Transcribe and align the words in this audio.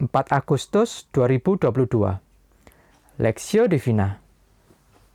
4 0.00 0.32
Agustus 0.32 1.04
2022 1.12 3.20
Lexio 3.20 3.68
Divina 3.68 4.16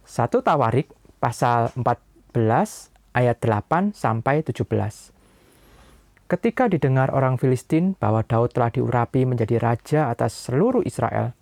1 0.05 0.29
Tawarik 0.29 0.93
pasal 1.17 1.73
14 1.73 2.93
ayat 3.17 3.37
8 3.41 3.97
sampai 3.97 4.45
17 4.45 4.61
Ketika 6.29 6.69
didengar 6.69 7.09
orang 7.09 7.41
Filistin 7.41 7.97
bahwa 7.97 8.21
Daud 8.21 8.53
telah 8.53 8.69
diurapi 8.69 9.25
menjadi 9.25 9.57
raja 9.57 10.13
atas 10.13 10.49
seluruh 10.49 10.85
Israel, 10.85 11.33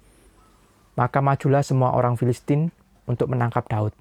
maka 0.95 1.19
majulah 1.19 1.67
semua 1.67 1.99
orang 1.99 2.15
Filistin 2.15 2.71
untuk 3.11 3.27
menangkap 3.27 3.67
Daud. 3.67 3.91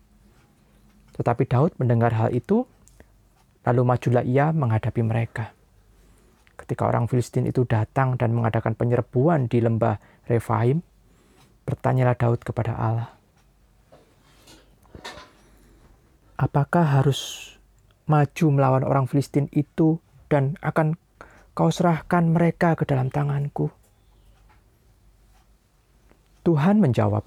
Tetapi 1.18 1.50
Daud 1.50 1.74
mendengar 1.82 2.14
hal 2.14 2.30
itu, 2.30 2.62
lalu 3.66 3.82
majulah 3.82 4.22
ia 4.22 4.54
menghadapi 4.54 5.02
mereka. 5.02 5.50
Ketika 6.62 6.86
orang 6.86 7.10
Filistin 7.10 7.50
itu 7.50 7.66
datang 7.66 8.14
dan 8.14 8.30
mengadakan 8.30 8.78
penyerbuan 8.78 9.50
di 9.50 9.58
lembah 9.58 9.98
Refaim, 10.30 10.78
bertanyalah 11.66 12.14
Daud 12.14 12.46
kepada 12.46 12.78
Allah. 12.78 13.10
Apakah 16.38 17.02
harus 17.02 17.50
maju 18.06 18.46
melawan 18.54 18.86
orang 18.86 19.10
Filistin 19.10 19.50
itu 19.50 19.98
dan 20.30 20.54
akan 20.62 20.94
kau 21.50 21.66
serahkan 21.66 22.30
mereka 22.30 22.78
ke 22.78 22.86
dalam 22.86 23.10
tanganku? 23.10 23.66
Tuhan 26.46 26.78
menjawab, 26.78 27.26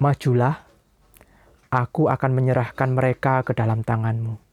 Majulah, 0.00 0.56
aku 1.68 2.12
akan 2.12 2.30
menyerahkan 2.32 2.92
mereka 2.92 3.44
ke 3.44 3.56
dalam 3.56 3.80
tanganmu. 3.80 4.43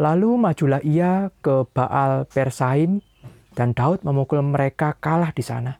Lalu 0.00 0.40
majulah 0.40 0.80
ia 0.80 1.28
ke 1.44 1.68
Baal 1.76 2.24
Persaim 2.24 3.04
dan 3.52 3.76
Daud 3.76 4.00
memukul 4.00 4.40
mereka 4.40 4.96
kalah 4.96 5.28
di 5.28 5.44
sana. 5.44 5.76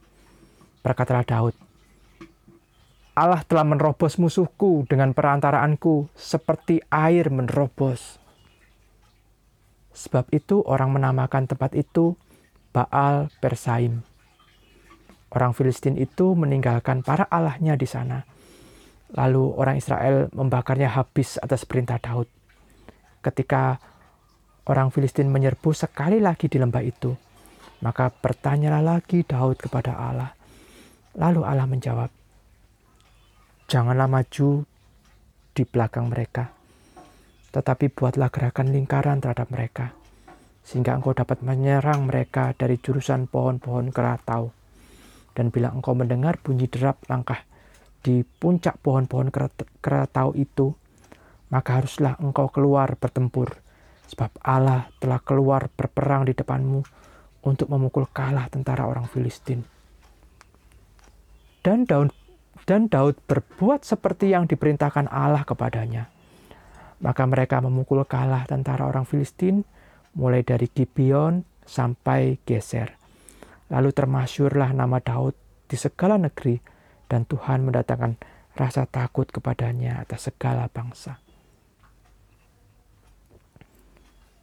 Berkatalah 0.85 1.25
Daud, 1.25 1.57
Allah 3.17 3.41
telah 3.49 3.65
menerobos 3.65 4.21
musuhku 4.21 4.85
dengan 4.85 5.17
perantaraanku 5.17 6.13
seperti 6.13 6.85
air 6.93 7.33
menerobos. 7.33 8.21
Sebab 9.97 10.29
itu 10.37 10.61
orang 10.69 10.93
menamakan 10.93 11.49
tempat 11.49 11.73
itu 11.73 12.13
Baal 12.77 13.33
Persaim. 13.41 14.05
Orang 15.33 15.57
Filistin 15.57 15.97
itu 15.97 16.37
meninggalkan 16.37 17.01
para 17.01 17.25
allahnya 17.33 17.73
di 17.73 17.89
sana. 17.89 18.29
Lalu 19.17 19.57
orang 19.57 19.81
Israel 19.81 20.29
membakarnya 20.37 20.93
habis 20.93 21.41
atas 21.41 21.65
perintah 21.65 21.97
Daud. 21.97 22.29
Ketika 23.25 23.90
orang 24.69 24.93
Filistin 24.93 25.33
menyerbu 25.33 25.73
sekali 25.73 26.21
lagi 26.21 26.51
di 26.51 26.61
lembah 26.61 26.85
itu. 26.85 27.13
Maka 27.81 28.13
bertanyalah 28.13 28.85
lagi 28.85 29.25
Daud 29.25 29.57
kepada 29.57 29.97
Allah. 29.97 30.37
Lalu 31.17 31.41
Allah 31.43 31.65
menjawab, 31.65 32.11
Janganlah 33.71 34.11
maju 34.11 34.67
di 35.55 35.63
belakang 35.63 36.11
mereka, 36.11 36.51
tetapi 37.55 37.87
buatlah 37.95 38.27
gerakan 38.35 38.75
lingkaran 38.75 39.23
terhadap 39.23 39.47
mereka, 39.47 39.95
sehingga 40.67 40.99
engkau 40.99 41.15
dapat 41.15 41.39
menyerang 41.47 42.11
mereka 42.11 42.51
dari 42.59 42.83
jurusan 42.83 43.31
pohon-pohon 43.31 43.95
keratau. 43.95 44.51
Dan 45.39 45.55
bila 45.55 45.71
engkau 45.71 45.95
mendengar 45.95 46.43
bunyi 46.43 46.67
derap 46.67 46.99
langkah 47.07 47.47
di 48.03 48.27
puncak 48.27 48.83
pohon-pohon 48.83 49.31
keratau 49.79 50.35
itu, 50.35 50.75
maka 51.55 51.79
haruslah 51.79 52.19
engkau 52.19 52.51
keluar 52.51 52.99
bertempur 52.99 53.55
Sebab 54.11 54.43
Allah 54.43 54.91
telah 54.99 55.23
keluar 55.23 55.71
berperang 55.71 56.27
di 56.27 56.35
depanmu 56.35 56.83
untuk 57.47 57.71
memukul 57.71 58.11
kalah 58.11 58.51
tentara 58.51 58.85
orang 58.85 59.07
Filistin. 59.07 59.63
Dan 61.63 61.87
Daud, 61.87 62.11
dan 62.67 62.91
Daud 62.91 63.21
berbuat 63.29 63.87
seperti 63.87 64.35
yang 64.35 64.51
diperintahkan 64.51 65.07
Allah 65.07 65.47
kepadanya. 65.47 66.11
Maka 67.01 67.25
mereka 67.25 67.63
memukul 67.63 68.03
kalah 68.05 68.45
tentara 68.51 68.85
orang 68.85 69.07
Filistin 69.07 69.63
mulai 70.19 70.43
dari 70.43 70.67
Gibeon 70.67 71.47
sampai 71.63 72.43
Geser. 72.43 72.99
Lalu 73.71 73.95
termasyurlah 73.95 74.75
nama 74.75 74.99
Daud 74.99 75.39
di 75.71 75.79
segala 75.79 76.19
negeri 76.19 76.59
dan 77.07 77.23
Tuhan 77.25 77.63
mendatangkan 77.63 78.19
rasa 78.59 78.85
takut 78.91 79.31
kepadanya 79.31 80.03
atas 80.03 80.29
segala 80.29 80.67
bangsa. 80.67 81.23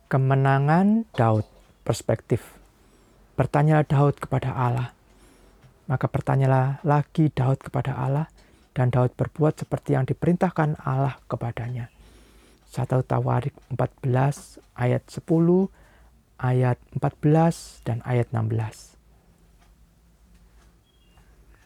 Kemenangan 0.08 1.04
Daud, 1.12 1.44
perspektif. 1.84 2.40
Bertanya 3.36 3.84
Daud 3.84 4.16
kepada 4.16 4.56
Allah. 4.56 4.96
Maka 5.92 6.08
bertanyalah 6.08 6.80
lagi 6.88 7.28
Daud 7.28 7.60
kepada 7.60 7.92
Allah, 7.92 8.32
dan 8.72 8.88
Daud 8.88 9.12
berbuat 9.20 9.60
seperti 9.60 10.00
yang 10.00 10.08
diperintahkan 10.08 10.80
Allah 10.88 11.20
kepadanya. 11.28 11.92
1 12.72 12.88
Tawarik 13.04 13.52
14 13.76 14.64
ayat 14.80 15.04
10, 15.12 15.28
ayat 16.40 16.80
14, 16.96 17.84
dan 17.84 18.00
ayat 18.08 18.32
16. 18.32 18.96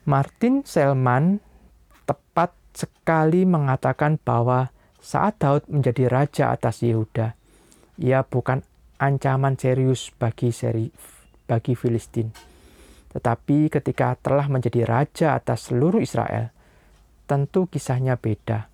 Martin 0.10 0.66
Selman 0.66 1.46
tepat 2.10 2.58
sekali 2.74 3.46
mengatakan 3.46 4.18
bahwa 4.18 4.74
saat 4.98 5.38
Daud 5.38 5.70
menjadi 5.70 6.10
raja 6.10 6.50
atas 6.50 6.82
Yehuda, 6.82 7.38
ia 8.02 8.26
bukan 8.26 8.66
ancaman 8.98 9.54
serius 9.62 10.10
bagi 10.18 10.50
seri, 10.50 10.90
bagi 11.46 11.78
Filistin. 11.78 12.34
Tetapi 13.14 13.70
ketika 13.70 14.18
telah 14.18 14.50
menjadi 14.50 14.90
raja 14.90 15.38
atas 15.38 15.70
seluruh 15.70 16.02
Israel, 16.02 16.50
tentu 17.30 17.70
kisahnya 17.70 18.18
beda. 18.18 18.66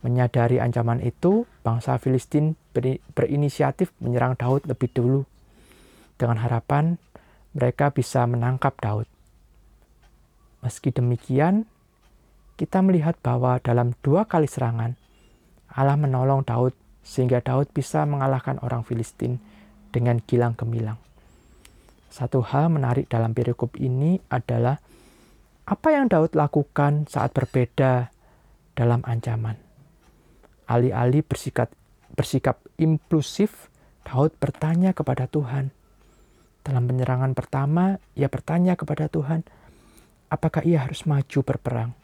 Menyadari 0.00 0.62
ancaman 0.62 1.04
itu, 1.04 1.44
bangsa 1.60 2.00
Filistin 2.00 2.56
berinisiatif 3.12 3.92
menyerang 4.00 4.38
Daud 4.38 4.64
lebih 4.64 4.88
dulu 4.94 5.26
dengan 6.16 6.40
harapan 6.40 6.96
mereka 7.52 7.90
bisa 7.90 8.22
menangkap 8.24 8.78
Daud. 8.78 9.10
Meski 10.62 10.94
demikian, 10.94 11.66
kita 12.58 12.82
melihat 12.82 13.18
bahwa 13.22 13.58
dalam 13.62 13.94
dua 14.02 14.26
kali 14.26 14.46
serangan, 14.50 14.98
Allah 15.70 15.98
menolong 15.98 16.42
Daud 16.42 16.74
sehingga 17.08 17.40
Daud 17.40 17.72
bisa 17.72 18.04
mengalahkan 18.04 18.60
orang 18.60 18.84
Filistin 18.84 19.40
dengan 19.88 20.20
gilang 20.20 20.52
gemilang. 20.52 21.00
Satu 22.12 22.44
hal 22.44 22.68
menarik 22.68 23.08
dalam 23.08 23.32
perikop 23.32 23.72
ini 23.80 24.20
adalah 24.28 24.76
apa 25.64 25.88
yang 25.88 26.12
Daud 26.12 26.36
lakukan 26.36 27.08
saat 27.08 27.32
berbeda 27.32 28.12
dalam 28.76 29.00
ancaman. 29.08 29.56
Alih-alih 30.68 31.24
bersikap, 31.24 31.72
bersikap 32.12 32.60
impulsif, 32.76 33.72
Daud 34.04 34.36
bertanya 34.36 34.92
kepada 34.92 35.24
Tuhan. 35.24 35.72
Dalam 36.60 36.84
penyerangan 36.84 37.32
pertama, 37.32 37.96
ia 38.12 38.28
bertanya 38.28 38.76
kepada 38.76 39.08
Tuhan, 39.08 39.44
apakah 40.28 40.60
ia 40.64 40.84
harus 40.84 41.08
maju 41.08 41.40
berperang. 41.40 41.96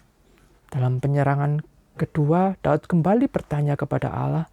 Dalam 0.72 1.00
penyerangan 1.00 1.60
kedua, 2.00 2.56
Daud 2.64 2.88
kembali 2.88 3.28
bertanya 3.28 3.76
kepada 3.76 4.08
Allah, 4.08 4.48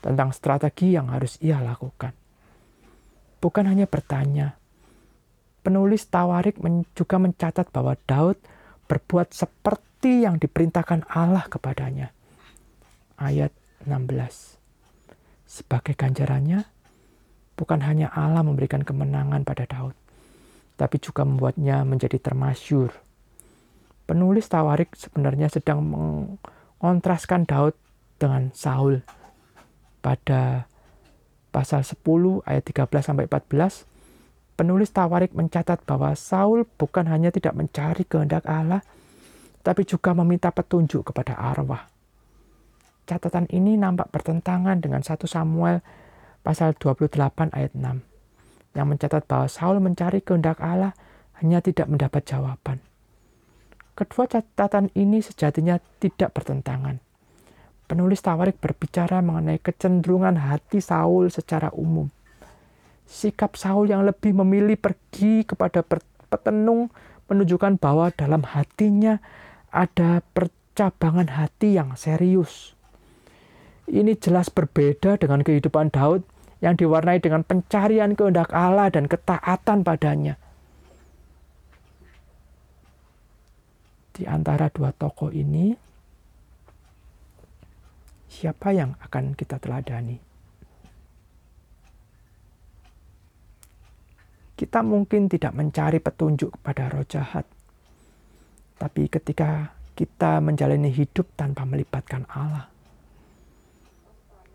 tentang 0.00 0.32
strategi 0.32 0.96
yang 0.96 1.12
harus 1.12 1.36
ia 1.44 1.60
lakukan. 1.60 2.16
Bukan 3.40 3.64
hanya 3.68 3.88
bertanya, 3.88 4.56
penulis 5.64 6.08
Tawarik 6.08 6.60
juga 6.96 7.16
mencatat 7.16 7.72
bahwa 7.72 7.96
Daud 8.04 8.36
berbuat 8.88 9.32
seperti 9.32 10.24
yang 10.24 10.40
diperintahkan 10.40 11.08
Allah 11.08 11.44
kepadanya. 11.48 12.12
Ayat 13.20 13.52
16. 13.84 14.60
Sebagai 15.48 15.96
ganjarannya, 15.96 16.64
bukan 17.56 17.80
hanya 17.84 18.08
Allah 18.12 18.44
memberikan 18.44 18.84
kemenangan 18.84 19.44
pada 19.44 19.68
Daud, 19.68 19.96
tapi 20.80 20.96
juga 21.00 21.24
membuatnya 21.28 21.84
menjadi 21.84 22.16
termasyur. 22.16 22.92
Penulis 24.08 24.48
Tawarik 24.48 24.96
sebenarnya 24.96 25.52
sedang 25.52 25.84
mengontraskan 25.86 27.44
Daud 27.44 27.76
dengan 28.20 28.52
Saul 28.52 29.00
pada 30.00 30.66
pasal 31.50 31.84
10 31.84 32.00
ayat 32.46 32.62
13 32.64 32.88
sampai 33.04 33.26
14 33.28 33.84
penulis 34.54 34.92
Tawarik 34.92 35.32
mencatat 35.32 35.82
bahwa 35.84 36.14
Saul 36.14 36.64
bukan 36.78 37.08
hanya 37.10 37.32
tidak 37.32 37.56
mencari 37.56 38.04
kehendak 38.06 38.46
Allah 38.46 38.84
tapi 39.60 39.84
juga 39.84 40.16
meminta 40.16 40.48
petunjuk 40.48 41.12
kepada 41.12 41.36
arwah. 41.36 41.84
Catatan 43.04 43.44
ini 43.52 43.76
nampak 43.76 44.08
bertentangan 44.08 44.80
dengan 44.80 45.04
1 45.04 45.20
Samuel 45.26 45.84
pasal 46.40 46.72
28 46.78 47.52
ayat 47.52 47.72
6 47.76 48.76
yang 48.78 48.86
mencatat 48.86 49.26
bahwa 49.26 49.50
Saul 49.50 49.82
mencari 49.82 50.22
kehendak 50.22 50.62
Allah 50.62 50.94
hanya 51.42 51.58
tidak 51.60 51.90
mendapat 51.90 52.22
jawaban. 52.24 52.78
Kedua 53.98 54.24
catatan 54.30 54.88
ini 54.96 55.20
sejatinya 55.20 55.76
tidak 56.00 56.32
bertentangan 56.32 57.09
penulis 57.90 58.22
Tawarik 58.22 58.62
berbicara 58.62 59.18
mengenai 59.18 59.58
kecenderungan 59.58 60.38
hati 60.38 60.78
Saul 60.78 61.26
secara 61.34 61.74
umum. 61.74 62.06
Sikap 63.10 63.58
Saul 63.58 63.90
yang 63.90 64.06
lebih 64.06 64.30
memilih 64.30 64.78
pergi 64.78 65.42
kepada 65.42 65.82
petenung 66.30 66.94
menunjukkan 67.26 67.82
bahwa 67.82 68.14
dalam 68.14 68.46
hatinya 68.46 69.18
ada 69.74 70.22
percabangan 70.30 71.34
hati 71.34 71.74
yang 71.74 71.98
serius. 71.98 72.78
Ini 73.90 74.14
jelas 74.22 74.54
berbeda 74.54 75.18
dengan 75.18 75.42
kehidupan 75.42 75.90
Daud 75.90 76.22
yang 76.62 76.78
diwarnai 76.78 77.18
dengan 77.18 77.42
pencarian 77.42 78.14
kehendak 78.14 78.54
Allah 78.54 78.86
dan 78.94 79.10
ketaatan 79.10 79.82
padanya. 79.82 80.38
Di 84.14 84.30
antara 84.30 84.70
dua 84.70 84.94
tokoh 84.94 85.34
ini, 85.34 85.89
siapa 88.40 88.72
yang 88.72 88.96
akan 89.04 89.36
kita 89.36 89.60
teladani? 89.60 90.16
Kita 94.56 94.80
mungkin 94.80 95.28
tidak 95.28 95.52
mencari 95.52 96.00
petunjuk 96.00 96.56
kepada 96.56 96.88
roh 96.88 97.04
jahat, 97.04 97.44
tapi 98.80 99.12
ketika 99.12 99.76
kita 99.92 100.40
menjalani 100.40 100.88
hidup 100.88 101.28
tanpa 101.36 101.68
melibatkan 101.68 102.24
Allah, 102.32 102.68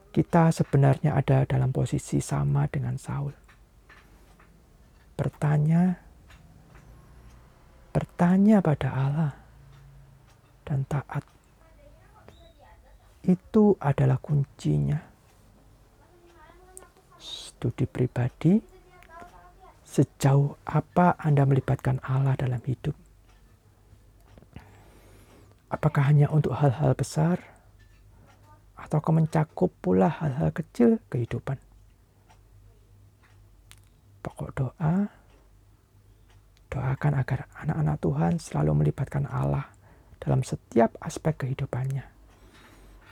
kita 0.10 0.50
sebenarnya 0.50 1.14
ada 1.14 1.46
dalam 1.46 1.70
posisi 1.70 2.22
sama 2.22 2.66
dengan 2.70 2.98
Saul. 2.98 3.34
Bertanya, 5.14 6.02
bertanya 7.94 8.62
pada 8.62 8.90
Allah, 8.94 9.32
dan 10.66 10.86
taat. 10.90 11.35
Itu 13.26 13.74
adalah 13.82 14.22
kuncinya. 14.22 15.02
Studi 17.18 17.90
pribadi, 17.90 18.62
sejauh 19.82 20.62
apa 20.70 21.18
Anda 21.18 21.50
melibatkan 21.50 21.98
Allah 22.06 22.38
dalam 22.38 22.62
hidup? 22.62 22.94
Apakah 25.74 26.14
hanya 26.14 26.30
untuk 26.30 26.54
hal-hal 26.54 26.94
besar? 26.94 27.56
atau 28.86 29.02
mencakup 29.10 29.74
pula 29.82 30.12
hal-hal 30.12 30.54
kecil 30.54 31.02
kehidupan. 31.10 31.58
Pokok 34.22 34.50
doa, 34.54 35.10
doakan 36.70 37.14
agar 37.18 37.50
anak-anak 37.58 37.98
Tuhan 37.98 38.34
selalu 38.38 38.72
melibatkan 38.86 39.26
Allah 39.26 39.66
dalam 40.22 40.46
setiap 40.46 40.94
aspek 41.02 41.46
kehidupannya. 41.46 42.15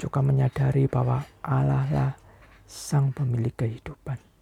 Juga 0.01 0.19
menyadari 0.25 0.89
bahwa 0.89 1.21
Allah 1.45 1.85
lah 1.91 2.11
sang 2.67 3.13
pemilik 3.13 3.53
kehidupan. 3.53 4.32